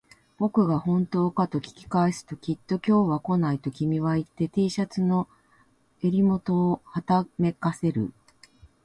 [0.39, 5.27] 僕が本当かと聞き返すと、きっと今日は来ないと君は言って、Ｔ シャツの
[6.01, 8.11] 襟元をはためかせる